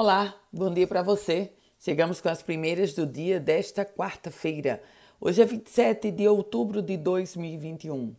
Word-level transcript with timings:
Olá, 0.00 0.32
bom 0.52 0.72
dia 0.72 0.86
para 0.86 1.02
você. 1.02 1.50
Chegamos 1.76 2.20
com 2.20 2.28
as 2.28 2.40
primeiras 2.40 2.94
do 2.94 3.04
dia 3.04 3.40
desta 3.40 3.84
quarta-feira. 3.84 4.80
Hoje 5.20 5.42
é 5.42 5.44
27 5.44 6.12
de 6.12 6.28
outubro 6.28 6.80
de 6.80 6.96
2021. 6.96 8.14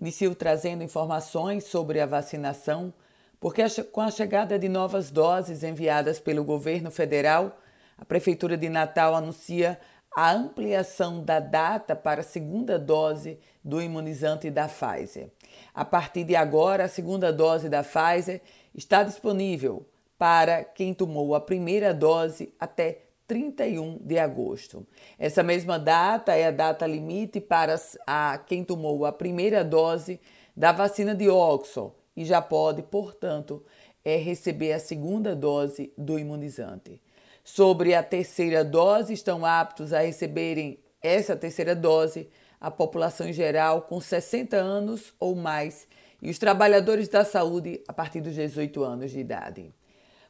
Inicio 0.00 0.32
trazendo 0.36 0.84
informações 0.84 1.64
sobre 1.64 1.98
a 1.98 2.06
vacinação, 2.06 2.94
porque 3.40 3.64
com 3.90 4.00
a 4.00 4.12
chegada 4.12 4.56
de 4.56 4.68
novas 4.68 5.10
doses 5.10 5.64
enviadas 5.64 6.20
pelo 6.20 6.44
governo 6.44 6.88
federal, 6.88 7.58
a 7.98 8.04
Prefeitura 8.04 8.56
de 8.56 8.68
Natal 8.68 9.12
anuncia 9.16 9.76
a 10.16 10.30
ampliação 10.30 11.20
da 11.20 11.40
data 11.40 11.96
para 11.96 12.20
a 12.20 12.24
segunda 12.24 12.78
dose 12.78 13.40
do 13.64 13.82
imunizante 13.82 14.52
da 14.52 14.68
Pfizer. 14.68 15.32
A 15.74 15.84
partir 15.84 16.22
de 16.22 16.36
agora, 16.36 16.84
a 16.84 16.88
segunda 16.88 17.32
dose 17.32 17.68
da 17.68 17.82
Pfizer 17.82 18.40
está 18.72 19.02
disponível 19.02 19.84
para 20.18 20.64
quem 20.64 20.94
tomou 20.94 21.34
a 21.34 21.40
primeira 21.40 21.92
dose 21.92 22.52
até 22.58 23.02
31 23.26 23.98
de 24.00 24.18
agosto. 24.18 24.86
Essa 25.18 25.42
mesma 25.42 25.78
data 25.78 26.34
é 26.34 26.46
a 26.46 26.50
data 26.50 26.86
limite 26.86 27.40
para 27.40 27.76
a 28.06 28.38
quem 28.38 28.64
tomou 28.64 29.04
a 29.06 29.12
primeira 29.12 29.64
dose 29.64 30.20
da 30.56 30.72
vacina 30.72 31.14
de 31.14 31.28
Oxford 31.28 31.92
e 32.16 32.24
já 32.24 32.40
pode, 32.40 32.82
portanto, 32.82 33.64
é 34.04 34.16
receber 34.16 34.72
a 34.72 34.78
segunda 34.78 35.34
dose 35.34 35.92
do 35.96 36.18
imunizante. 36.18 37.00
Sobre 37.42 37.94
a 37.94 38.02
terceira 38.02 38.64
dose, 38.64 39.12
estão 39.12 39.44
aptos 39.44 39.92
a 39.92 40.00
receberem 40.00 40.78
essa 41.02 41.36
terceira 41.36 41.74
dose 41.74 42.28
a 42.60 42.70
população 42.70 43.28
em 43.28 43.32
geral 43.32 43.82
com 43.82 44.00
60 44.00 44.56
anos 44.56 45.12
ou 45.20 45.34
mais 45.34 45.86
e 46.22 46.30
os 46.30 46.38
trabalhadores 46.38 47.08
da 47.08 47.22
saúde 47.22 47.82
a 47.86 47.92
partir 47.92 48.22
dos 48.22 48.34
18 48.34 48.82
anos 48.82 49.10
de 49.10 49.20
idade. 49.20 49.74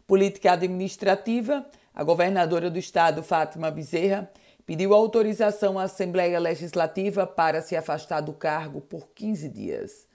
Política 0.07 0.53
administrativa, 0.53 1.65
a 1.95 2.05
governadora 2.05 2.71
do 2.71 2.79
estado, 2.79 3.23
Fátima 3.23 3.71
Bezerra, 3.71 4.31
pediu 4.67 4.93
autorização 4.93 5.79
à 5.79 5.85
Assembleia 5.85 6.39
Legislativa 6.39 7.27
para 7.27 7.63
se 7.63 7.75
afastar 7.75 8.21
do 8.21 8.35
cargo 8.35 8.83
por 8.83 9.13
15 9.15 9.49
dias. 9.49 10.07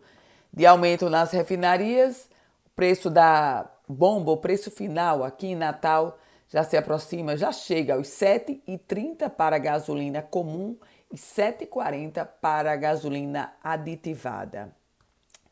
de 0.57 0.65
aumento 0.65 1.07
nas 1.07 1.31
refinarias, 1.31 2.27
o 2.65 2.69
preço 2.75 3.11
da 3.11 3.69
bomba, 3.87 4.31
o 4.31 4.37
preço 4.37 4.71
final 4.71 5.23
aqui 5.23 5.49
em 5.49 5.55
Natal 5.55 6.17
já 6.49 6.63
se 6.63 6.75
aproxima, 6.75 7.37
já 7.37 7.51
chega 7.51 7.93
aos 7.93 8.07
7,30 8.07 9.29
para 9.29 9.57
a 9.57 9.59
gasolina 9.59 10.19
comum 10.23 10.75
e 11.11 11.15
7,40 11.15 12.27
para 12.41 12.71
a 12.71 12.75
gasolina 12.75 13.53
aditivada. 13.63 14.75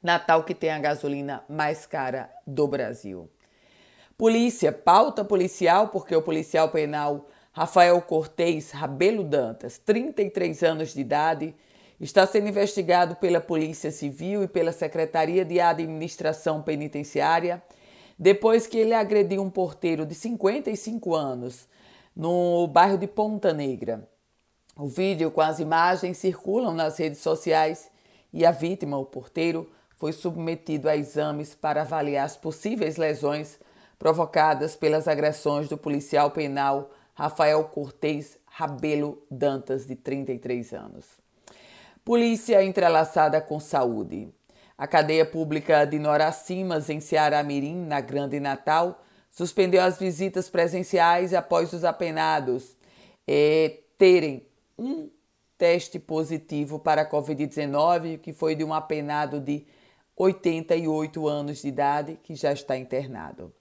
Natal 0.02 0.44
que 0.44 0.56
tem 0.56 0.72
a 0.72 0.80
gasolina 0.80 1.44
mais 1.48 1.86
cara 1.86 2.28
do 2.48 2.68
Brasil. 2.68 3.30
Polícia, 4.18 4.72
pauta 4.72 5.24
policial, 5.24 5.90
porque 5.90 6.16
o 6.16 6.22
policial 6.24 6.70
penal 6.70 7.28
Rafael 7.52 8.02
Cortez 8.02 8.72
Rabelo 8.72 9.24
Dantas, 9.24 9.78
33 9.78 10.64
anos 10.64 10.96
de 10.96 11.02
idade, 11.02 11.56
está 12.00 12.26
sendo 12.28 12.48
investigado 12.48 13.16
pela 13.16 13.40
Polícia 13.40 13.92
Civil 13.92 14.44
e 14.44 14.48
pela 14.48 14.72
Secretaria 14.72 15.46
de 15.46 15.60
Administração 15.60 16.62
Penitenciária 16.62 17.64
depois 18.18 18.66
que 18.66 18.78
ele 18.78 18.94
agrediu 18.94 19.42
um 19.42 19.50
porteiro 19.50 20.06
de 20.06 20.16
55 20.16 21.14
anos 21.14 21.68
no 22.16 22.68
bairro 22.68 22.98
de 22.98 23.08
Ponta 23.08 23.54
Negra. 23.54 24.10
O 24.78 24.88
vídeo 24.88 25.32
com 25.32 25.42
as 25.42 25.60
imagens 25.60 26.18
circulam 26.18 26.74
nas 26.74 26.98
redes 26.98 27.20
sociais 27.20 27.90
e 28.34 28.46
a 28.46 28.52
vítima, 28.52 28.98
o 28.98 29.06
porteiro, 29.06 29.70
foi 29.98 30.12
submetido 30.12 30.90
a 30.90 30.96
exames 30.96 31.56
para 31.56 31.82
avaliar 31.82 32.26
as 32.26 32.36
possíveis 32.36 32.98
lesões 32.98 33.60
provocadas 33.98 34.76
pelas 34.76 35.08
agressões 35.08 35.70
do 35.70 35.78
policial 35.78 36.32
penal 36.32 36.92
Rafael 37.14 37.64
Cortez 37.66 38.38
Rabelo 38.46 39.22
Dantas, 39.32 39.86
de 39.86 39.96
33 39.96 40.74
anos. 40.74 41.25
Polícia 42.06 42.64
entrelaçada 42.64 43.42
com 43.42 43.60
saúde. 43.60 44.32
A 44.78 44.86
cadeia 44.86 45.26
pública 45.26 45.86
de 45.86 45.98
Noracimas, 45.98 46.88
em 46.88 47.00
Ceará 47.00 47.42
Mirim, 47.42 47.84
na 47.84 48.00
Grande 48.00 48.40
Natal, 48.40 49.04
suspendeu 49.32 49.82
as 49.82 49.98
visitas 49.98 50.48
presenciais 50.48 51.34
após 51.34 51.74
os 51.74 51.84
apenados 51.84 52.78
é, 53.28 53.80
terem 53.98 54.46
um 54.78 55.10
teste 55.58 55.98
positivo 55.98 56.78
para 56.78 57.02
a 57.02 57.10
Covid-19, 57.10 58.20
que 58.20 58.34
foi 58.34 58.54
de 58.54 58.64
um 58.64 58.72
apenado 58.72 59.40
de 59.40 59.66
88 60.16 61.28
anos 61.28 61.64
de 61.64 61.70
idade, 61.70 62.20
que 62.22 62.36
já 62.36 62.54
está 62.54 62.78
internado. 62.78 63.52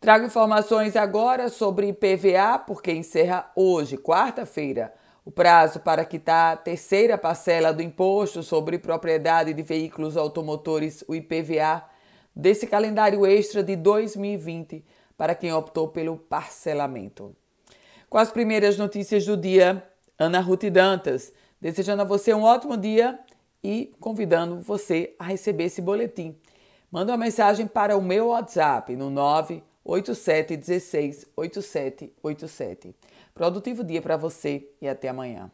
Trago 0.00 0.24
informações 0.24 0.96
agora 0.96 1.50
sobre 1.50 1.88
IPVA, 1.88 2.58
porque 2.66 2.90
encerra 2.90 3.52
hoje, 3.54 3.98
quarta-feira, 3.98 4.94
o 5.24 5.30
prazo 5.30 5.80
para 5.80 6.04
quitar 6.04 6.54
a 6.54 6.56
terceira 6.56 7.18
parcela 7.18 7.72
do 7.72 7.82
imposto 7.82 8.42
sobre 8.42 8.78
propriedade 8.78 9.52
de 9.52 9.62
veículos 9.62 10.16
automotores, 10.16 11.04
o 11.06 11.14
IPVA, 11.14 11.84
desse 12.34 12.66
calendário 12.66 13.26
extra 13.26 13.62
de 13.62 13.76
2020 13.76 14.84
para 15.16 15.34
quem 15.34 15.52
optou 15.52 15.88
pelo 15.88 16.16
parcelamento. 16.16 17.36
Com 18.08 18.18
as 18.18 18.30
primeiras 18.30 18.78
notícias 18.78 19.24
do 19.26 19.36
dia, 19.36 19.86
Ana 20.18 20.40
Ruth 20.40 20.64
Dantas, 20.64 21.32
desejando 21.60 22.02
a 22.02 22.04
você 22.04 22.32
um 22.32 22.42
ótimo 22.42 22.76
dia 22.76 23.18
e 23.62 23.92
convidando 24.00 24.58
você 24.60 25.14
a 25.18 25.24
receber 25.24 25.64
esse 25.64 25.82
boletim. 25.82 26.36
Manda 26.90 27.12
uma 27.12 27.18
mensagem 27.18 27.66
para 27.66 27.96
o 27.96 28.02
meu 28.02 28.28
WhatsApp 28.28 28.96
no 28.96 29.10
98716 29.84 31.26
8787. 31.36 32.94
Produtivo 33.34 33.84
dia 33.84 34.02
para 34.02 34.16
você 34.16 34.68
e 34.80 34.88
até 34.88 35.08
amanhã. 35.08 35.50